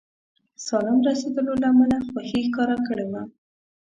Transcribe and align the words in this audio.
سالم 0.65 0.97
رسېدلو 1.07 1.53
له 1.61 1.67
امله 1.73 1.97
خوښي 2.07 2.39
ښکاره 2.47 2.77
کړې 2.87 3.05
وه. 3.11 3.21